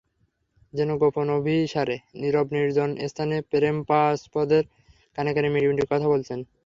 [0.73, 4.63] যেন গোপন অভিসারে নিরব নির্জন স্থানে প্রেমাস্পদের
[5.17, 6.39] কানে কানে মিটিমিটি কথা বলছেন।